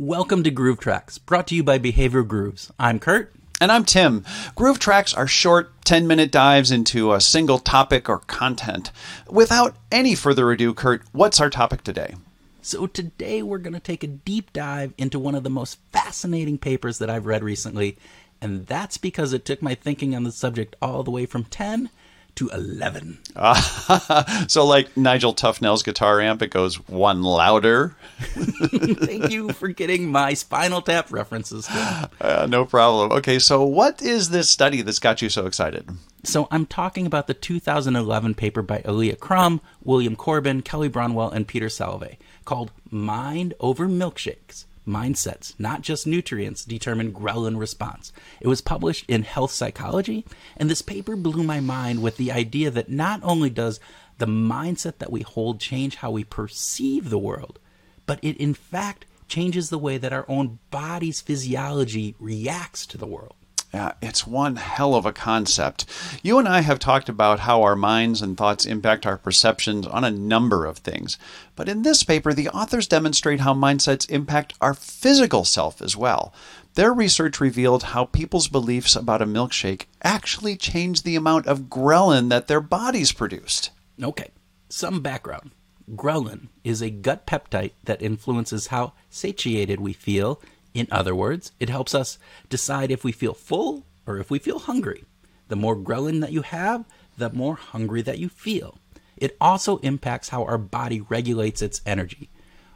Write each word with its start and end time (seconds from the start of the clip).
Welcome 0.00 0.42
to 0.44 0.50
Groove 0.50 0.78
Tracks, 0.78 1.18
brought 1.18 1.48
to 1.48 1.54
you 1.54 1.64
by 1.64 1.78
Behavior 1.78 2.22
Grooves. 2.22 2.72
I'm 2.78 2.98
Kurt. 2.98 3.32
And 3.60 3.72
I'm 3.72 3.84
Tim. 3.84 4.24
Groove 4.54 4.78
Tracks 4.78 5.12
are 5.12 5.26
short 5.26 5.72
10 5.84 6.06
minute 6.06 6.30
dives 6.30 6.70
into 6.70 7.12
a 7.12 7.20
single 7.20 7.58
topic 7.58 8.08
or 8.08 8.20
content. 8.20 8.92
Without 9.28 9.76
any 9.90 10.14
further 10.14 10.50
ado, 10.52 10.72
Kurt, 10.72 11.02
what's 11.12 11.40
our 11.40 11.50
topic 11.50 11.82
today? 11.82 12.14
So, 12.60 12.88
today 12.88 13.42
we're 13.42 13.58
going 13.58 13.74
to 13.74 13.80
take 13.80 14.02
a 14.02 14.08
deep 14.08 14.52
dive 14.52 14.92
into 14.98 15.18
one 15.18 15.36
of 15.36 15.44
the 15.44 15.50
most 15.50 15.78
fascinating 15.92 16.58
papers 16.58 16.98
that 16.98 17.08
I've 17.08 17.26
read 17.26 17.44
recently, 17.44 17.96
and 18.40 18.66
that's 18.66 18.98
because 18.98 19.32
it 19.32 19.44
took 19.44 19.62
my 19.62 19.76
thinking 19.76 20.14
on 20.14 20.24
the 20.24 20.32
subject 20.32 20.74
all 20.82 21.04
the 21.04 21.10
way 21.10 21.24
from 21.24 21.44
10 21.44 21.88
to 22.38 22.48
11. 22.50 23.18
so, 24.48 24.64
like 24.64 24.96
Nigel 24.96 25.34
Tufnel's 25.34 25.82
guitar 25.82 26.20
amp, 26.20 26.40
it 26.40 26.52
goes 26.52 26.76
one 26.88 27.22
louder. 27.22 27.96
Thank 28.20 29.30
you 29.32 29.52
for 29.52 29.66
getting 29.66 30.12
my 30.12 30.34
Spinal 30.34 30.80
Tap 30.80 31.12
references. 31.12 31.68
Uh, 32.20 32.46
no 32.48 32.64
problem. 32.64 33.12
Okay, 33.12 33.38
so 33.38 33.64
what 33.64 34.02
is 34.02 34.30
this 34.30 34.50
study 34.50 34.82
that's 34.82 34.98
got 34.98 35.22
you 35.22 35.28
so 35.28 35.46
excited? 35.46 35.88
So, 36.24 36.48
I'm 36.50 36.66
talking 36.66 37.06
about 37.06 37.26
the 37.26 37.34
2011 37.34 38.34
paper 38.34 38.62
by 38.62 38.82
Alia 38.84 39.16
Crum, 39.16 39.60
William 39.82 40.16
Corbin, 40.16 40.62
Kelly 40.62 40.88
Brownell, 40.88 41.30
and 41.30 41.46
Peter 41.46 41.66
Salovey 41.66 42.16
called 42.44 42.72
Mind 42.90 43.54
Over 43.60 43.88
Milkshakes 43.88 44.64
mindsets, 44.88 45.54
not 45.58 45.82
just 45.82 46.06
nutrients, 46.06 46.64
determine 46.64 47.12
ghrelin 47.12 47.58
response. 47.58 48.12
It 48.40 48.48
was 48.48 48.60
published 48.60 49.04
in 49.08 49.22
Health 49.22 49.52
Psychology, 49.52 50.24
and 50.56 50.68
this 50.68 50.82
paper 50.82 51.14
blew 51.14 51.44
my 51.44 51.60
mind 51.60 52.02
with 52.02 52.16
the 52.16 52.32
idea 52.32 52.70
that 52.70 52.90
not 52.90 53.20
only 53.22 53.50
does 53.50 53.78
the 54.18 54.26
mindset 54.26 54.98
that 54.98 55.12
we 55.12 55.20
hold 55.20 55.60
change 55.60 55.96
how 55.96 56.10
we 56.10 56.24
perceive 56.24 57.10
the 57.10 57.18
world, 57.18 57.58
but 58.06 58.18
it 58.22 58.36
in 58.38 58.54
fact 58.54 59.06
changes 59.28 59.70
the 59.70 59.78
way 59.78 59.98
that 59.98 60.12
our 60.12 60.24
own 60.28 60.58
body's 60.70 61.20
physiology 61.20 62.16
reacts 62.18 62.86
to 62.86 62.98
the 62.98 63.06
world. 63.06 63.34
Yeah, 63.72 63.92
it's 64.00 64.26
one 64.26 64.56
hell 64.56 64.94
of 64.94 65.04
a 65.04 65.12
concept. 65.12 65.84
You 66.22 66.38
and 66.38 66.48
I 66.48 66.60
have 66.60 66.78
talked 66.78 67.10
about 67.10 67.40
how 67.40 67.62
our 67.62 67.76
minds 67.76 68.22
and 68.22 68.34
thoughts 68.36 68.64
impact 68.64 69.04
our 69.04 69.18
perceptions 69.18 69.86
on 69.86 70.04
a 70.04 70.10
number 70.10 70.64
of 70.64 70.78
things. 70.78 71.18
But 71.54 71.68
in 71.68 71.82
this 71.82 72.02
paper, 72.02 72.32
the 72.32 72.48
authors 72.48 72.86
demonstrate 72.86 73.40
how 73.40 73.52
mindsets 73.52 74.08
impact 74.08 74.54
our 74.62 74.72
physical 74.72 75.44
self 75.44 75.82
as 75.82 75.96
well. 75.96 76.32
Their 76.74 76.94
research 76.94 77.40
revealed 77.40 77.82
how 77.82 78.06
people's 78.06 78.48
beliefs 78.48 78.96
about 78.96 79.20
a 79.20 79.26
milkshake 79.26 79.84
actually 80.02 80.56
change 80.56 81.02
the 81.02 81.16
amount 81.16 81.46
of 81.46 81.62
ghrelin 81.62 82.30
that 82.30 82.46
their 82.46 82.60
bodies 82.62 83.12
produced. 83.12 83.70
Okay, 84.02 84.30
some 84.70 85.02
background. 85.02 85.50
Ghrelin 85.94 86.48
is 86.64 86.82
a 86.82 86.90
gut 86.90 87.26
peptide 87.26 87.72
that 87.84 88.02
influences 88.02 88.68
how 88.68 88.92
satiated 89.10 89.80
we 89.80 89.92
feel 89.92 90.40
in 90.78 90.88
other 90.90 91.14
words, 91.14 91.52
it 91.58 91.68
helps 91.68 91.94
us 91.94 92.18
decide 92.48 92.90
if 92.90 93.04
we 93.04 93.12
feel 93.12 93.34
full 93.34 93.84
or 94.06 94.18
if 94.18 94.30
we 94.30 94.38
feel 94.38 94.60
hungry. 94.60 95.04
The 95.48 95.56
more 95.56 95.76
ghrelin 95.76 96.20
that 96.20 96.32
you 96.32 96.42
have, 96.42 96.84
the 97.16 97.30
more 97.30 97.56
hungry 97.56 98.02
that 98.02 98.18
you 98.18 98.28
feel. 98.28 98.78
It 99.16 99.36
also 99.40 99.78
impacts 99.78 100.28
how 100.28 100.44
our 100.44 100.58
body 100.58 101.00
regulates 101.00 101.62
its 101.62 101.80
energy. 101.84 102.30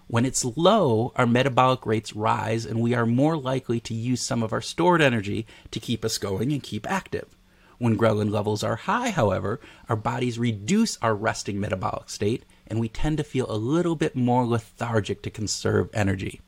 When 0.09 0.27
it's 0.27 0.45
low, 0.45 1.13
our 1.17 1.27
metabolic 1.27 1.87
rates 1.87 2.15
rise 2.15 2.67
and 2.67 2.81
we 2.81 2.95
are 2.95 3.07
more 3.07 3.37
likely 3.37 3.81
to 3.81 3.95
use 3.95 4.21
some 4.21 4.43
of 4.43 4.53
our 4.53 4.61
stored 4.61 5.01
energy 5.01 5.47
to 5.71 5.81
keep 5.81 6.05
us 6.05 6.19
going 6.19 6.53
and 6.53 6.63
keep 6.63 6.91
active. 6.91 7.37
When 7.79 7.97
ghrelin 7.97 8.31
levels 8.31 8.63
are 8.63 8.77
high, 8.77 9.11
however, 9.11 9.61
our 9.89 9.97
bodies 9.97 10.39
reduce 10.39 10.99
our 11.01 11.15
resting 11.15 11.59
metabolic 11.59 12.11
state 12.11 12.45
and 12.67 12.79
we 12.79 12.89
tend 12.89 13.19
to 13.19 13.25
feel 13.25 13.47
a 13.49 13.57
little 13.57 13.97
bit 13.97 14.15
more 14.15 14.45
lethargic 14.45 15.23
to 15.23 15.31
conserve 15.31 15.89
energy. 15.93 16.41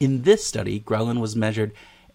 In 0.00 0.22
this 0.22 0.44
study, 0.44 0.80
ghrelin 0.80 1.20
was 1.20 1.36
measured 1.36 1.72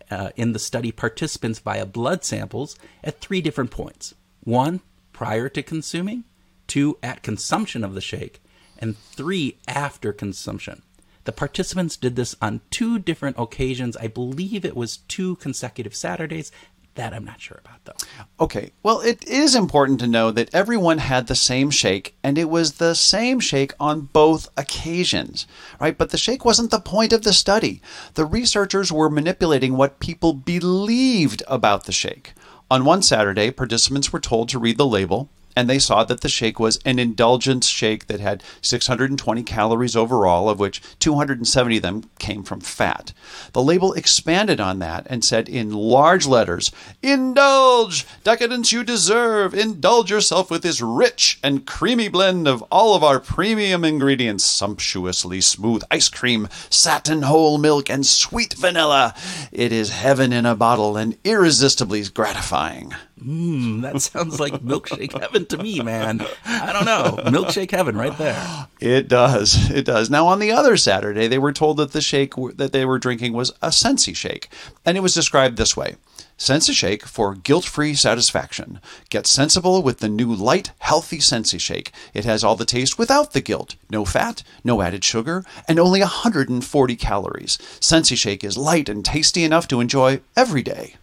uh, 0.09 0.31
in 0.35 0.53
the 0.53 0.59
study 0.59 0.91
participants 0.91 1.59
via 1.59 1.85
blood 1.85 2.25
samples 2.25 2.75
at 3.03 3.21
three 3.21 3.41
different 3.41 3.71
points 3.71 4.15
one, 4.43 4.81
prior 5.13 5.49
to 5.49 5.63
consuming, 5.63 6.23
two, 6.67 6.97
at 7.01 7.23
consumption 7.23 7.83
of 7.83 7.93
the 7.93 8.01
shake, 8.01 8.41
and 8.77 8.97
three, 8.97 9.57
after 9.67 10.11
consumption. 10.11 10.81
The 11.25 11.31
participants 11.31 11.97
did 11.97 12.15
this 12.15 12.35
on 12.41 12.61
two 12.69 12.99
different 12.99 13.37
occasions. 13.39 13.97
I 13.97 14.07
believe 14.07 14.63
it 14.63 14.75
was 14.75 14.97
two 14.97 15.37
consecutive 15.37 15.95
Saturdays 15.95 16.51
that 16.95 17.13
I'm 17.13 17.25
not 17.25 17.39
sure 17.39 17.61
about, 17.63 17.85
though. 17.85 18.43
Okay, 18.43 18.71
well, 18.81 19.01
it 19.01 19.25
is 19.27 19.53
important 19.53 19.99
to 19.99 20.07
know 20.07 20.31
that 20.31 20.53
everyone 20.53 20.97
had 20.97 21.27
the 21.27 21.35
same 21.35 21.69
shake, 21.69 22.15
and 22.23 22.37
it 22.37 22.49
was 22.49 22.73
the 22.73 22.95
same 22.95 23.39
shake 23.39 23.73
on 23.79 24.01
both 24.01 24.49
occasions, 24.57 25.45
right? 25.79 25.97
But 25.97 26.09
the 26.09 26.17
shake 26.17 26.43
wasn't 26.43 26.71
the 26.71 26.79
point 26.79 27.13
of 27.13 27.23
the 27.23 27.33
study. 27.33 27.81
The 28.15 28.25
researchers 28.25 28.91
were 28.91 29.09
manipulating 29.09 29.77
what 29.77 29.99
people 29.99 30.33
believed 30.33 31.43
about 31.47 31.85
the 31.85 31.91
shake. 31.91 32.33
On 32.71 32.83
one 32.83 33.03
Saturday, 33.03 33.51
participants 33.51 34.11
were 34.11 34.19
told 34.19 34.49
to 34.49 34.59
read 34.59 34.77
the 34.77 34.87
label 34.87 35.29
and 35.55 35.69
they 35.69 35.79
saw 35.79 36.03
that 36.03 36.21
the 36.21 36.29
shake 36.29 36.59
was 36.59 36.79
an 36.85 36.99
indulgence 36.99 37.67
shake 37.67 38.07
that 38.07 38.19
had 38.19 38.43
620 38.61 39.43
calories 39.43 39.95
overall, 39.95 40.49
of 40.49 40.59
which 40.59 40.81
270 40.99 41.77
of 41.77 41.81
them 41.81 42.03
came 42.19 42.43
from 42.43 42.59
fat. 42.59 43.13
The 43.53 43.63
label 43.63 43.93
expanded 43.93 44.59
on 44.59 44.79
that 44.79 45.07
and 45.09 45.23
said 45.23 45.47
in 45.47 45.71
large 45.71 46.25
letters, 46.27 46.71
Indulge! 47.01 48.05
Decadence 48.23 48.71
you 48.71 48.83
deserve! 48.83 49.53
Indulge 49.53 50.11
yourself 50.11 50.51
with 50.51 50.63
this 50.63 50.81
rich 50.81 51.39
and 51.43 51.65
creamy 51.65 52.09
blend 52.09 52.47
of 52.47 52.61
all 52.71 52.95
of 52.95 53.03
our 53.03 53.19
premium 53.19 53.85
ingredients 53.85 54.43
sumptuously 54.43 55.41
smooth 55.41 55.83
ice 55.89 56.09
cream, 56.09 56.49
satin 56.69 57.23
whole 57.23 57.57
milk, 57.57 57.89
and 57.89 58.05
sweet 58.05 58.53
vanilla. 58.53 59.13
It 59.51 59.71
is 59.71 59.91
heaven 59.91 60.33
in 60.33 60.45
a 60.45 60.55
bottle 60.55 60.97
and 60.97 61.17
irresistibly 61.23 62.03
gratifying. 62.03 62.93
Mmm, 63.25 63.81
that 63.81 64.01
sounds 64.01 64.39
like 64.39 64.53
milkshake 64.63 65.19
heaven 65.19 65.47
to 65.47 65.57
me, 65.57 65.79
man. 65.81 66.23
I 66.45 66.71
don't 66.71 66.85
know. 66.85 67.23
Milkshake 67.31 67.71
heaven 67.71 67.97
right 67.97 68.15
there. 68.17 68.67
It 68.79 69.07
does. 69.07 69.71
It 69.71 69.85
does. 69.85 70.09
Now, 70.09 70.27
on 70.27 70.39
the 70.39 70.51
other 70.51 70.77
Saturday, 70.77 71.27
they 71.27 71.39
were 71.39 71.53
told 71.53 71.77
that 71.77 71.91
the 71.91 72.01
shake 72.01 72.33
that 72.55 72.71
they 72.71 72.85
were 72.85 72.99
drinking 72.99 73.33
was 73.33 73.51
a 73.61 73.71
Sensi 73.71 74.13
shake. 74.13 74.49
And 74.85 74.95
it 74.95 75.01
was 75.01 75.13
described 75.13 75.57
this 75.57 75.75
way 75.75 75.95
Sensi 76.37 76.73
shake 76.73 77.05
for 77.05 77.33
guilt 77.33 77.65
free 77.65 77.95
satisfaction. 77.95 78.79
Get 79.09 79.25
sensible 79.25 79.81
with 79.81 79.99
the 79.99 80.09
new 80.09 80.33
light, 80.33 80.71
healthy 80.79 81.19
Sensi 81.19 81.57
shake. 81.57 81.91
It 82.13 82.25
has 82.25 82.43
all 82.43 82.55
the 82.55 82.65
taste 82.65 82.99
without 82.99 83.33
the 83.33 83.41
guilt. 83.41 83.75
No 83.89 84.05
fat, 84.05 84.43
no 84.63 84.81
added 84.81 85.03
sugar, 85.03 85.43
and 85.67 85.79
only 85.79 86.01
140 86.01 86.95
calories. 86.97 87.57
Sensi 87.79 88.15
shake 88.15 88.43
is 88.43 88.57
light 88.57 88.87
and 88.87 89.03
tasty 89.03 89.43
enough 89.43 89.67
to 89.69 89.79
enjoy 89.79 90.19
every 90.35 90.61
day. 90.61 90.95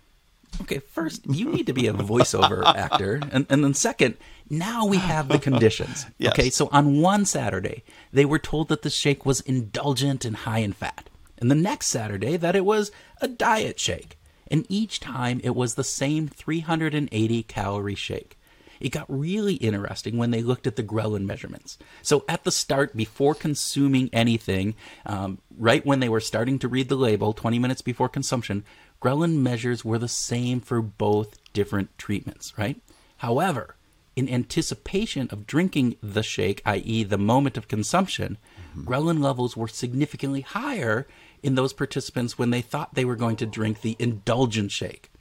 Okay, 0.61 0.79
first, 0.79 1.27
you 1.27 1.51
need 1.51 1.67
to 1.67 1.73
be 1.73 1.87
a 1.87 1.93
voiceover 1.93 2.65
actor. 2.77 3.21
And, 3.31 3.47
and 3.49 3.65
then, 3.65 3.75
second, 3.75 4.17
now 4.51 4.87
we 4.87 4.99
have 4.99 5.29
the 5.29 5.39
conditions. 5.39 6.07
Yes. 6.19 6.33
Okay, 6.35 6.51
so 6.51 6.69
on 6.71 7.01
one 7.01 7.25
Saturday, 7.25 7.83
they 8.13 8.25
were 8.25 8.39
told 8.39 8.69
that 8.69 8.83
the 8.83 8.91
shake 8.91 9.27
was 9.27 9.41
indulgent 9.41 10.25
and 10.25 10.37
high 10.37 10.59
in 10.59 10.73
fat. 10.73 11.09
And 11.39 11.51
the 11.51 11.57
next 11.57 11.89
Saturday, 11.89 12.37
that 12.37 12.55
it 12.55 12.65
was 12.65 12.93
a 13.21 13.27
diet 13.27 13.81
shake. 13.81 14.19
And 14.49 14.67
each 14.69 15.01
time, 15.01 15.41
it 15.43 15.57
was 15.57 15.75
the 15.75 15.83
same 15.83 16.29
380 16.29 17.43
calorie 17.45 17.95
shake. 17.95 18.39
It 18.83 18.91
got 18.91 19.07
really 19.09 19.55
interesting 19.55 20.19
when 20.19 20.33
they 20.33 20.43
looked 20.43 20.67
at 20.67 20.75
the 20.75 20.83
ghrelin 20.83 21.25
measurements. 21.25 21.79
So 22.03 22.25
at 22.29 22.43
the 22.43 22.51
start, 22.51 22.97
before 22.97 23.35
consuming 23.35 24.11
anything, 24.13 24.75
um, 25.07 25.39
right 25.57 25.87
when 25.87 26.01
they 26.01 26.09
were 26.09 26.21
starting 26.21 26.59
to 26.59 26.69
read 26.69 26.89
the 26.89 26.97
label, 26.97 27.33
20 27.33 27.61
minutes 27.61 27.81
before 27.81 28.09
consumption, 28.09 28.65
ghrelin 29.01 29.37
measures 29.37 29.85
were 29.85 29.99
the 29.99 30.09
same 30.09 30.61
for 30.61 30.83
both 30.83 31.39
different 31.53 31.97
treatments, 31.97 32.59
right? 32.59 32.81
However, 33.19 33.77
in 34.17 34.29
anticipation 34.29 35.29
of 35.31 35.47
drinking 35.47 35.97
the 36.03 36.25
shake, 36.25 36.61
i.e., 36.67 37.05
the 37.05 37.17
moment 37.17 37.57
of 37.57 37.69
consumption, 37.69 38.37
mm-hmm. 38.73 38.89
ghrelin 38.89 39.23
levels 39.23 39.57
were 39.57 39.69
significantly 39.69 40.41
higher 40.41 41.07
in 41.41 41.55
those 41.55 41.73
participants 41.73 42.37
when 42.37 42.51
they 42.51 42.63
thought 42.63 42.95
they 42.95 43.05
were 43.05 43.15
going 43.15 43.37
to 43.37 43.47
drink 43.47 43.81
the 43.81 43.95
indulgent 44.01 44.73
shake. 44.73 45.12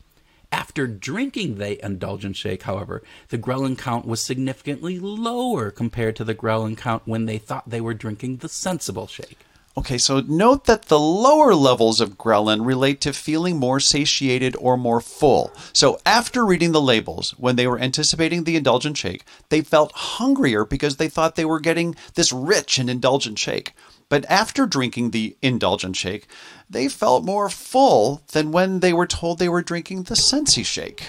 After 0.51 0.85
drinking 0.85 1.57
the 1.57 1.83
indulgent 1.83 2.35
shake, 2.35 2.63
however, 2.63 3.03
the 3.29 3.37
ghrelin 3.37 3.77
count 3.77 4.05
was 4.05 4.21
significantly 4.21 4.99
lower 4.99 5.71
compared 5.71 6.15
to 6.17 6.23
the 6.23 6.35
ghrelin 6.35 6.75
count 6.77 7.03
when 7.05 7.25
they 7.25 7.37
thought 7.37 7.69
they 7.69 7.81
were 7.81 7.93
drinking 7.93 8.37
the 8.37 8.49
sensible 8.49 9.07
shake. 9.07 9.37
Okay, 9.77 9.97
so 9.97 10.19
note 10.19 10.65
that 10.65 10.83
the 10.83 10.99
lower 10.99 11.55
levels 11.55 12.01
of 12.01 12.17
ghrelin 12.17 12.65
relate 12.65 12.99
to 13.01 13.13
feeling 13.13 13.57
more 13.57 13.79
satiated 13.79 14.53
or 14.57 14.75
more 14.75 14.99
full. 14.99 15.53
So 15.71 15.97
after 16.05 16.45
reading 16.45 16.73
the 16.73 16.81
labels, 16.81 17.31
when 17.37 17.55
they 17.55 17.67
were 17.67 17.79
anticipating 17.79 18.43
the 18.43 18.57
indulgent 18.57 18.97
shake, 18.97 19.23
they 19.47 19.61
felt 19.61 19.93
hungrier 19.93 20.65
because 20.65 20.97
they 20.97 21.07
thought 21.07 21.37
they 21.37 21.45
were 21.45 21.61
getting 21.61 21.95
this 22.15 22.33
rich 22.33 22.79
and 22.79 22.89
indulgent 22.89 23.39
shake. 23.39 23.71
But 24.09 24.25
after 24.29 24.65
drinking 24.65 25.11
the 25.11 25.37
indulgent 25.41 25.95
shake, 25.95 26.27
they 26.69 26.89
felt 26.89 27.23
more 27.23 27.49
full 27.49 28.23
than 28.33 28.51
when 28.51 28.81
they 28.81 28.91
were 28.91 29.07
told 29.07 29.39
they 29.39 29.47
were 29.47 29.61
drinking 29.61 30.03
the 30.03 30.17
Sensi 30.17 30.63
shake. 30.63 31.05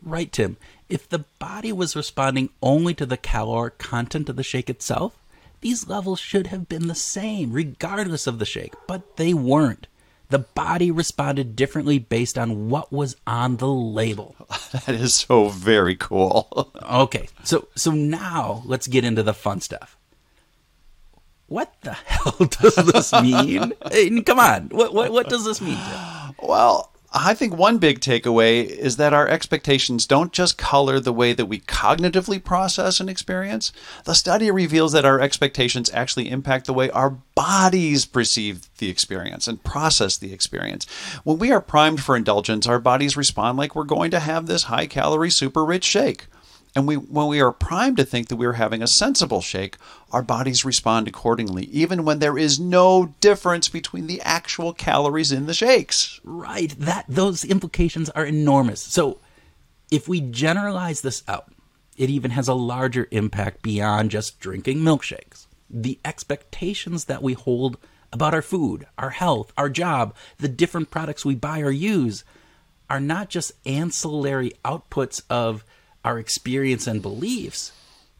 Right, 0.00 0.30
Tim. 0.30 0.56
If 0.88 1.08
the 1.08 1.24
body 1.40 1.72
was 1.72 1.96
responding 1.96 2.50
only 2.62 2.94
to 2.94 3.04
the 3.04 3.16
caloric 3.16 3.78
content 3.78 4.28
of 4.28 4.36
the 4.36 4.44
shake 4.44 4.70
itself, 4.70 5.18
these 5.66 5.88
levels 5.88 6.20
should 6.20 6.46
have 6.46 6.68
been 6.68 6.86
the 6.86 6.94
same, 6.94 7.50
regardless 7.50 8.28
of 8.28 8.38
the 8.38 8.44
shake, 8.44 8.72
but 8.86 9.16
they 9.16 9.34
weren't. 9.34 9.88
The 10.28 10.38
body 10.38 10.92
responded 10.92 11.56
differently 11.56 11.98
based 11.98 12.38
on 12.38 12.70
what 12.70 12.92
was 12.92 13.16
on 13.26 13.56
the 13.56 13.66
label. 13.66 14.36
That 14.86 14.94
is 14.94 15.14
so 15.14 15.48
very 15.48 15.96
cool. 15.96 16.70
Okay, 16.88 17.28
so 17.42 17.66
so 17.74 17.90
now 17.90 18.62
let's 18.64 18.86
get 18.86 19.04
into 19.04 19.24
the 19.24 19.34
fun 19.34 19.60
stuff. 19.60 19.96
What 21.48 21.74
the 21.82 21.92
hell 22.12 22.46
does 22.46 22.76
this 22.76 23.12
mean? 23.12 23.72
Come 24.22 24.38
on, 24.38 24.68
what 24.68 24.94
what 24.94 25.10
what 25.10 25.28
does 25.28 25.44
this 25.44 25.60
mean? 25.60 25.82
Well, 26.40 26.92
I 27.18 27.32
think 27.32 27.56
one 27.56 27.78
big 27.78 28.00
takeaway 28.00 28.66
is 28.66 28.98
that 28.98 29.14
our 29.14 29.26
expectations 29.26 30.04
don't 30.04 30.34
just 30.34 30.58
color 30.58 31.00
the 31.00 31.14
way 31.14 31.32
that 31.32 31.46
we 31.46 31.60
cognitively 31.60 32.44
process 32.44 33.00
an 33.00 33.08
experience. 33.08 33.72
The 34.04 34.14
study 34.14 34.50
reveals 34.50 34.92
that 34.92 35.06
our 35.06 35.18
expectations 35.18 35.90
actually 35.94 36.30
impact 36.30 36.66
the 36.66 36.74
way 36.74 36.90
our 36.90 37.10
bodies 37.34 38.04
perceive 38.04 38.68
the 38.76 38.90
experience 38.90 39.48
and 39.48 39.64
process 39.64 40.18
the 40.18 40.34
experience. 40.34 40.84
When 41.24 41.38
we 41.38 41.50
are 41.52 41.60
primed 41.62 42.02
for 42.02 42.16
indulgence, 42.16 42.66
our 42.66 42.78
bodies 42.78 43.16
respond 43.16 43.56
like 43.56 43.74
we're 43.74 43.84
going 43.84 44.10
to 44.10 44.20
have 44.20 44.44
this 44.44 44.64
high 44.64 44.86
calorie, 44.86 45.30
super 45.30 45.64
rich 45.64 45.84
shake. 45.84 46.26
And 46.76 46.86
we, 46.86 46.96
when 46.96 47.28
we 47.28 47.40
are 47.40 47.52
primed 47.52 47.96
to 47.96 48.04
think 48.04 48.28
that 48.28 48.36
we 48.36 48.44
are 48.44 48.52
having 48.52 48.82
a 48.82 48.86
sensible 48.86 49.40
shake, 49.40 49.78
our 50.12 50.22
bodies 50.22 50.62
respond 50.62 51.08
accordingly, 51.08 51.64
even 51.64 52.04
when 52.04 52.18
there 52.18 52.36
is 52.36 52.60
no 52.60 53.14
difference 53.20 53.70
between 53.70 54.06
the 54.06 54.20
actual 54.20 54.74
calories 54.74 55.32
in 55.32 55.46
the 55.46 55.54
shakes. 55.54 56.20
Right, 56.22 56.78
that 56.78 57.06
those 57.08 57.46
implications 57.46 58.10
are 58.10 58.26
enormous. 58.26 58.82
So, 58.82 59.20
if 59.90 60.06
we 60.06 60.20
generalize 60.20 61.00
this 61.00 61.22
out, 61.26 61.50
it 61.96 62.10
even 62.10 62.32
has 62.32 62.46
a 62.46 62.54
larger 62.54 63.08
impact 63.10 63.62
beyond 63.62 64.10
just 64.10 64.38
drinking 64.38 64.80
milkshakes. 64.80 65.46
The 65.70 65.98
expectations 66.04 67.06
that 67.06 67.22
we 67.22 67.32
hold 67.32 67.78
about 68.12 68.34
our 68.34 68.42
food, 68.42 68.86
our 68.98 69.10
health, 69.10 69.50
our 69.56 69.70
job, 69.70 70.14
the 70.36 70.48
different 70.48 70.90
products 70.90 71.24
we 71.24 71.36
buy 71.36 71.60
or 71.60 71.70
use 71.70 72.22
are 72.90 73.00
not 73.00 73.30
just 73.30 73.52
ancillary 73.64 74.52
outputs 74.62 75.22
of 75.30 75.64
our 76.06 76.20
experience 76.20 76.86
and 76.86 77.02
beliefs, 77.02 77.72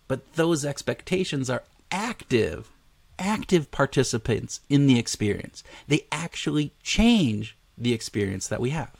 but 0.09 0.35
those 0.35 0.65
expectations 0.65 1.49
are 1.49 1.63
active, 1.93 2.69
active 3.17 3.71
participants 3.71 4.59
in 4.69 4.89
the 4.89 4.99
experience. 4.99 5.63
They 5.87 6.05
actually 6.11 6.73
change 6.83 7.57
the 7.79 7.93
experience 7.93 8.49
that 8.49 8.61
we 8.61 8.71
have. 8.71 8.91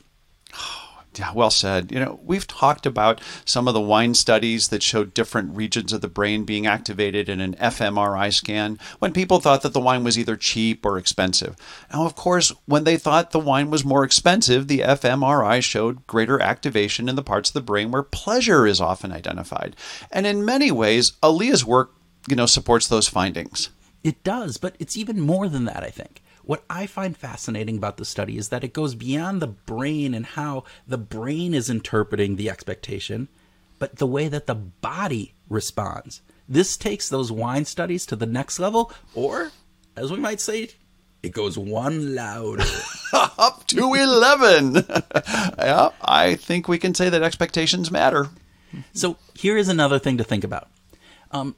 Oh. 0.55 0.86
Yeah, 1.15 1.31
well 1.33 1.49
said. 1.49 1.91
You 1.91 1.99
know, 1.99 2.19
we've 2.23 2.45
talked 2.45 2.85
about 2.85 3.21
some 3.43 3.67
of 3.67 3.73
the 3.73 3.81
wine 3.81 4.13
studies 4.13 4.67
that 4.67 4.83
showed 4.83 5.13
different 5.13 5.55
regions 5.55 5.91
of 5.91 6.01
the 6.01 6.07
brain 6.07 6.43
being 6.43 6.67
activated 6.67 7.27
in 7.27 7.41
an 7.41 7.55
fMRI 7.55 8.31
scan 8.31 8.77
when 8.99 9.13
people 9.13 9.39
thought 9.39 9.63
that 9.63 9.73
the 9.73 9.79
wine 9.79 10.03
was 10.03 10.17
either 10.17 10.35
cheap 10.35 10.85
or 10.85 10.97
expensive. 10.97 11.55
Now, 11.91 12.05
of 12.05 12.15
course, 12.15 12.53
when 12.65 12.83
they 12.83 12.97
thought 12.97 13.31
the 13.31 13.39
wine 13.39 13.71
was 13.71 13.83
more 13.83 14.03
expensive, 14.03 14.67
the 14.67 14.79
fMRI 14.79 15.63
showed 15.63 16.05
greater 16.05 16.39
activation 16.39 17.09
in 17.09 17.15
the 17.15 17.23
parts 17.23 17.49
of 17.49 17.53
the 17.53 17.61
brain 17.61 17.89
where 17.89 18.03
pleasure 18.03 18.67
is 18.67 18.79
often 18.79 19.11
identified. 19.11 19.75
And 20.11 20.27
in 20.27 20.45
many 20.45 20.71
ways, 20.71 21.13
Alia's 21.23 21.65
work, 21.65 21.93
you 22.27 22.35
know, 22.35 22.45
supports 22.45 22.87
those 22.87 23.07
findings. 23.07 23.69
It 24.03 24.23
does, 24.23 24.57
but 24.57 24.75
it's 24.77 24.95
even 24.95 25.19
more 25.19 25.49
than 25.49 25.65
that, 25.65 25.83
I 25.83 25.89
think. 25.89 26.21
What 26.47 26.63
I 26.69 26.87
find 26.87 27.15
fascinating 27.15 27.75
about 27.75 27.97
the 27.97 28.05
study 28.05 28.37
is 28.37 28.47
that 28.49 28.63
it 28.63 28.71
goes 28.71 28.95
beyond 28.95 29.41
the 29.41 29.47
brain 29.47 30.13
and 30.13 30.25
how 30.25 30.63
the 30.87 30.97
brain 30.97 31.53
is 31.53 31.69
interpreting 31.69 32.37
the 32.37 32.49
expectation, 32.49 33.27
but 33.79 33.97
the 33.97 34.07
way 34.07 34.29
that 34.29 34.47
the 34.47 34.55
body 34.55 35.33
responds. 35.49 36.21
This 36.47 36.77
takes 36.77 37.09
those 37.09 37.33
wine 37.33 37.65
studies 37.65 38.05
to 38.05 38.15
the 38.15 38.25
next 38.25 38.59
level, 38.59 38.93
or, 39.13 39.51
as 39.97 40.09
we 40.09 40.19
might 40.19 40.39
say, 40.39 40.69
it 41.21 41.33
goes 41.33 41.57
one 41.57 42.15
louder. 42.15 42.63
Up 43.13 43.67
to 43.67 43.93
11. 43.93 44.75
yeah, 45.59 45.89
I 46.01 46.35
think 46.35 46.69
we 46.69 46.77
can 46.77 46.95
say 46.95 47.09
that 47.09 47.23
expectations 47.23 47.91
matter. 47.91 48.29
So 48.93 49.17
here 49.33 49.57
is 49.57 49.67
another 49.67 49.99
thing 49.99 50.17
to 50.17 50.23
think 50.23 50.45
about. 50.45 50.69
Um, 51.29 51.57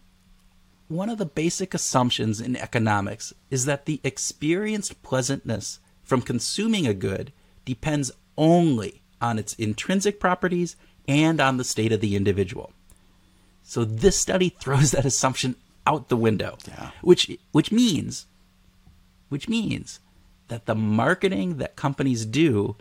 one 0.89 1.09
of 1.09 1.19
the 1.19 1.25
basic 1.25 1.73
assumptions 1.73 2.41
in 2.41 2.55
economics 2.55 3.33
is 3.49 3.65
that 3.65 3.85
the 3.85 4.01
experienced 4.03 5.01
pleasantness 5.03 5.79
from 6.03 6.21
consuming 6.21 6.87
a 6.87 6.93
good 6.93 7.31
depends 7.63 8.11
only 8.37 9.01
on 9.21 9.37
its 9.37 9.53
intrinsic 9.53 10.19
properties 10.19 10.75
and 11.07 11.39
on 11.39 11.57
the 11.57 11.63
state 11.63 11.91
of 11.91 12.01
the 12.01 12.15
individual. 12.15 12.73
So 13.63 13.85
this 13.85 14.19
study 14.19 14.49
throws 14.59 14.91
that 14.91 15.05
assumption 15.05 15.55
out 15.85 16.09
the 16.09 16.17
window, 16.17 16.57
Yeah. 16.67 16.91
which 17.01 17.31
which 17.51 17.71
means 17.71 18.25
which 19.29 19.47
means 19.47 19.99
that 20.47 20.65
the 20.65 20.75
marketing 20.75 21.57
that 21.57 21.75
companies 21.75 22.25
do 22.25 22.75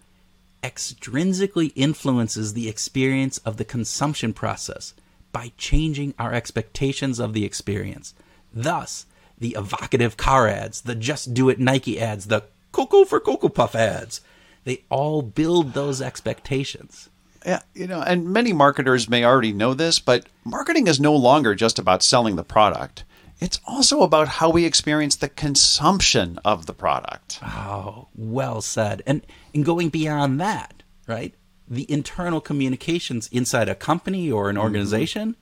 extrinsically 0.63 1.73
influences 1.77 2.55
the 2.55 2.69
experience 2.69 3.39
of 3.39 3.59
the 3.59 3.65
consumption 3.65 4.33
process 4.33 4.95
by 5.33 5.53
changing 5.57 6.15
our 6.19 6.33
expectations 6.33 7.19
of 7.19 7.33
the 7.33 7.45
experience. 7.45 8.15
Thus, 8.53 9.07
the 9.39 9.55
evocative 9.59 10.17
car 10.17 10.49
ads, 10.49 10.83
the 10.83 10.95
just 10.95 11.35
do 11.35 11.49
it 11.49 11.59
Nike 11.61 12.01
ads, 12.01 12.27
the 12.27 12.45
Cocoa 12.73 13.05
for 13.05 13.21
Cocoa 13.21 13.49
Puff 13.49 13.75
ads, 13.75 14.21
they 14.65 14.85
all 14.91 15.23
build 15.23 15.73
those 15.73 16.03
expectations. 16.03 17.09
Yeah, 17.47 17.61
you 17.75 17.87
know, 17.87 18.03
and 18.03 18.29
many 18.29 18.53
marketers 18.53 19.09
may 19.09 19.25
already 19.25 19.53
know 19.53 19.73
this, 19.73 19.99
but 19.99 20.27
marketing 20.45 20.87
is 20.87 21.01
no 21.01 21.15
longer 21.15 21.55
just 21.55 21.79
about 21.79 22.03
selling 22.03 22.37
the 22.37 22.45
product. 22.45 23.05
It's 23.41 23.61
also 23.65 24.03
about 24.03 24.29
how 24.29 24.51
we 24.51 24.65
experience 24.65 25.15
the 25.15 25.29
consumption 25.29 26.41
of 26.45 26.67
the 26.67 26.75
product. 26.75 27.39
Oh, 27.43 28.09
well 28.17 28.61
said. 28.61 29.03
And 29.07 29.25
and 29.55 29.65
going 29.65 29.91
beyond 29.91 30.41
that, 30.41 30.83
right? 31.07 31.35
The 31.71 31.91
internal 31.91 32.41
communications 32.41 33.29
inside 33.29 33.69
a 33.69 33.75
company 33.75 34.31
or 34.31 34.49
an 34.49 34.57
mm-hmm. 34.57 34.65
organization 34.65 35.37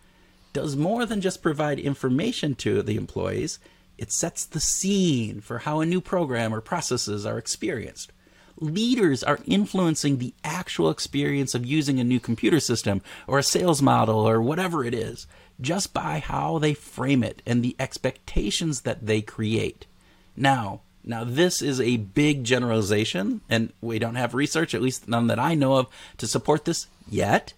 does 0.53 0.75
more 0.77 1.07
than 1.07 1.21
just 1.21 1.43
provide 1.43 1.79
information 1.79 2.55
to 2.57 2.83
the 2.83 2.97
employees. 2.97 3.59
It 3.99 4.11
sets 4.11 4.45
the 4.45 4.61
scene 4.61 5.41
for 5.41 5.59
how 5.59 5.81
a 5.81 5.87
new 5.87 6.01
program 6.01 6.55
or 6.55 6.61
processes 6.61 7.25
are 7.25 7.39
experienced. 7.39 8.13
Leaders 8.59 9.23
are 9.23 9.39
influencing 9.45 10.17
the 10.17 10.33
actual 10.43 10.89
experience 10.89 11.55
of 11.55 11.67
using 11.67 12.01
a 12.01 12.05
new 12.05 12.19
computer 12.19 12.59
system 12.59 13.03
or 13.27 13.39
a 13.39 13.43
sales 13.43 13.83
model 13.83 14.27
or 14.27 14.41
whatever 14.41 14.83
it 14.83 14.95
is 14.95 15.27
just 15.61 15.93
by 15.93 16.19
how 16.19 16.59
they 16.59 16.75
frame 16.75 17.23
it 17.23 17.43
and 17.47 17.63
the 17.63 17.77
expectations 17.79 18.83
that 18.83 19.07
they 19.07 19.21
create. 19.21 19.87
Now, 20.37 20.81
now 21.07 21.23
this 21.23 21.63
is 21.63 21.81
a 21.81 21.99
big 21.99 22.43
generalization, 22.43 23.41
and 23.49 23.73
we 23.81 24.01
don't 24.01 24.17
have 24.17 24.35
research, 24.35 24.75
at 24.75 24.83
least 24.83 25.09
none 25.09 25.29
that 25.29 25.39
I 25.39 25.55
know 25.55 25.77
of, 25.77 25.87
to 26.19 26.27
support 26.27 26.65
this 26.65 26.89
yet. 27.09 27.53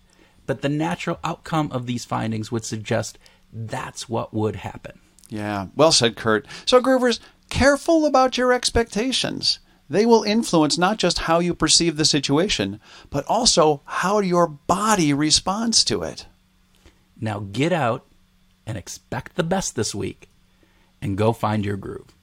But 0.46 0.60
the 0.60 0.68
natural 0.68 1.18
outcome 1.24 1.72
of 1.72 1.86
these 1.86 2.04
findings 2.04 2.52
would 2.52 2.64
suggest 2.64 3.18
that's 3.52 4.08
what 4.08 4.34
would 4.34 4.56
happen. 4.56 5.00
Yeah, 5.30 5.68
well 5.74 5.92
said, 5.92 6.16
Kurt. 6.16 6.46
So, 6.66 6.80
Groovers, 6.80 7.20
careful 7.48 8.04
about 8.04 8.36
your 8.36 8.52
expectations. 8.52 9.58
They 9.90 10.04
will 10.04 10.22
influence 10.22 10.76
not 10.76 10.98
just 10.98 11.20
how 11.20 11.38
you 11.38 11.54
perceive 11.54 11.96
the 11.96 12.04
situation, 12.04 12.80
but 13.08 13.24
also 13.26 13.80
how 13.86 14.20
your 14.20 14.46
body 14.46 15.14
responds 15.14 15.84
to 15.84 16.02
it. 16.02 16.26
Now 17.18 17.46
get 17.52 17.72
out 17.72 18.06
and 18.66 18.76
expect 18.76 19.36
the 19.36 19.42
best 19.42 19.74
this 19.74 19.94
week 19.94 20.28
and 21.00 21.16
go 21.16 21.32
find 21.32 21.64
your 21.64 21.78
groove. 21.78 22.14